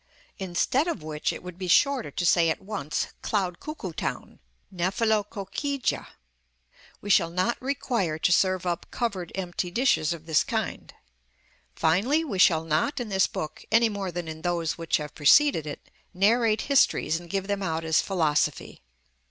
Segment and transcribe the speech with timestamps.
[0.39, 4.39] 5), instead of which it would be shorter to say at once cloud cuckoo town
[4.75, 6.07] (νεφελοκοκκυγια):
[7.01, 10.95] we shall not require to serve up covered empty dishes of this kind.
[11.75, 15.67] Finally, we shall not in this book, any more than in those which have preceded
[15.67, 18.81] it, narrate histories and give them out as philosophy.